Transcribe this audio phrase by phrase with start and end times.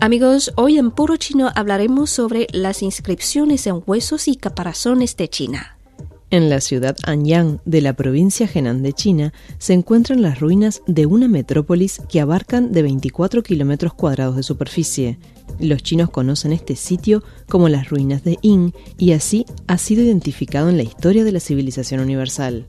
[0.00, 5.76] Amigos, hoy en Puro Chino hablaremos sobre las inscripciones en huesos y caparazones de China.
[6.30, 11.06] En la ciudad Anyang de la provincia Henan de China se encuentran las ruinas de
[11.06, 15.18] una metrópolis que abarcan de 24 kilómetros cuadrados de superficie.
[15.58, 20.68] Los chinos conocen este sitio como las ruinas de Yin y así ha sido identificado
[20.68, 22.66] en la historia de la civilización universal.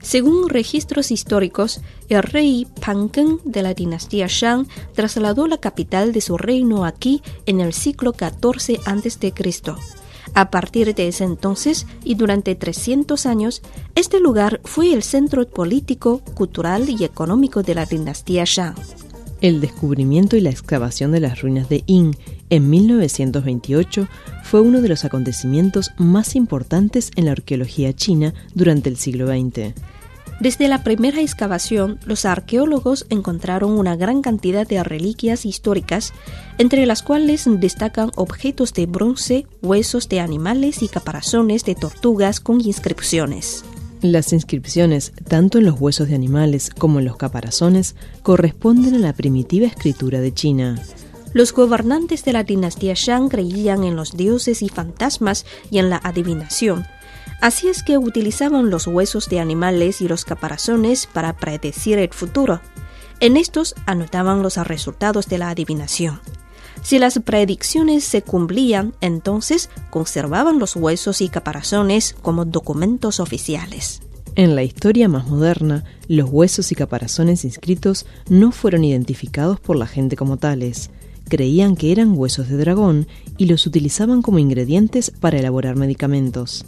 [0.00, 6.38] Según registros históricos, el rey Pangeng de la dinastía Shang trasladó la capital de su
[6.38, 9.32] reino aquí en el siglo XIV a.C.
[10.34, 13.62] A partir de ese entonces y durante 300 años,
[13.94, 18.76] este lugar fue el centro político, cultural y económico de la dinastía Shang.
[19.40, 22.16] El descubrimiento y la excavación de las ruinas de Yin
[22.50, 24.08] en 1928
[24.42, 29.74] fue uno de los acontecimientos más importantes en la arqueología china durante el siglo XX.
[30.40, 36.12] Desde la primera excavación, los arqueólogos encontraron una gran cantidad de reliquias históricas,
[36.58, 42.60] entre las cuales destacan objetos de bronce, huesos de animales y caparazones de tortugas con
[42.60, 43.64] inscripciones.
[44.02, 49.12] Las inscripciones, tanto en los huesos de animales como en los caparazones, corresponden a la
[49.12, 50.80] primitiva escritura de China.
[51.32, 56.00] Los gobernantes de la dinastía Shang creían en los dioses y fantasmas y en la
[56.02, 56.86] adivinación,
[57.40, 62.60] Así es que utilizaban los huesos de animales y los caparazones para predecir el futuro.
[63.20, 66.20] En estos anotaban los resultados de la adivinación.
[66.82, 74.00] Si las predicciones se cumplían, entonces conservaban los huesos y caparazones como documentos oficiales.
[74.36, 79.86] En la historia más moderna, los huesos y caparazones inscritos no fueron identificados por la
[79.86, 80.90] gente como tales.
[81.28, 86.64] Creían que eran huesos de dragón y los utilizaban como ingredientes para elaborar medicamentos.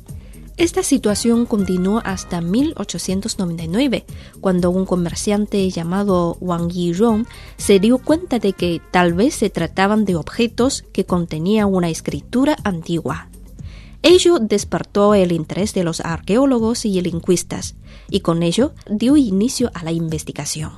[0.61, 4.05] Esta situación continuó hasta 1899,
[4.43, 7.25] cuando un comerciante llamado Wang Yirong
[7.57, 12.59] se dio cuenta de que tal vez se trataban de objetos que contenían una escritura
[12.63, 13.31] antigua.
[14.03, 17.75] Ello despertó el interés de los arqueólogos y lingüistas,
[18.11, 20.73] y con ello dio inicio a la investigación.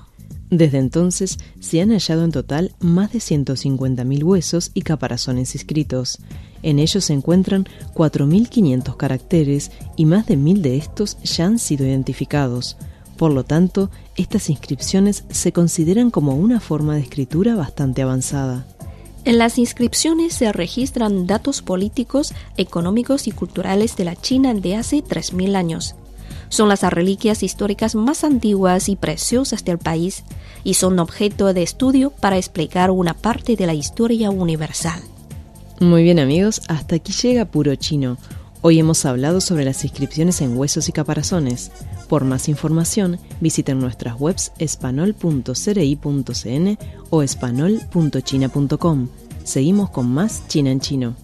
[0.52, 6.18] Desde entonces se han hallado en total más de 150.000 huesos y caparazones escritos.
[6.62, 11.86] En ellos se encuentran 4.500 caracteres y más de 1.000 de estos ya han sido
[11.86, 12.76] identificados.
[13.16, 18.66] Por lo tanto, estas inscripciones se consideran como una forma de escritura bastante avanzada.
[19.24, 25.02] En las inscripciones se registran datos políticos, económicos y culturales de la China de hace
[25.02, 25.94] 3.000 años.
[26.52, 30.22] Son las reliquias históricas más antiguas y preciosas del país
[30.64, 35.00] y son objeto de estudio para explicar una parte de la historia universal.
[35.80, 38.16] Muy bien amigos, hasta aquí llega Puro Chino.
[38.60, 41.72] Hoy hemos hablado sobre las inscripciones en huesos y caparazones.
[42.08, 46.78] Por más información, visiten nuestras webs espanol.cri.cn
[47.10, 49.08] o espanol.china.com.
[49.42, 51.16] Seguimos con más China en Chino.